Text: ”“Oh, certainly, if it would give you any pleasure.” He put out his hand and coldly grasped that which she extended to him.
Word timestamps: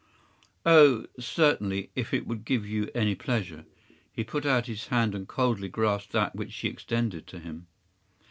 ”“Oh, 0.65 1.05
certainly, 1.19 1.91
if 1.95 2.11
it 2.11 2.25
would 2.25 2.43
give 2.43 2.65
you 2.67 2.89
any 2.95 3.13
pleasure.” 3.13 3.65
He 4.11 4.23
put 4.23 4.47
out 4.47 4.65
his 4.65 4.87
hand 4.87 5.13
and 5.13 5.27
coldly 5.27 5.67
grasped 5.69 6.11
that 6.13 6.35
which 6.35 6.53
she 6.53 6.67
extended 6.69 7.27
to 7.27 7.37
him. 7.37 7.67